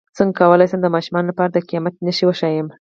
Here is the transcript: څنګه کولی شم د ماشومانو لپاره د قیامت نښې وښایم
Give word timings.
څنګه 0.17 0.37
کولی 0.39 0.65
شم 0.69 0.79
د 0.83 0.87
ماشومانو 0.95 1.29
لپاره 1.31 1.49
د 1.51 1.57
قیامت 1.67 1.95
نښې 2.05 2.25
وښایم 2.27 2.67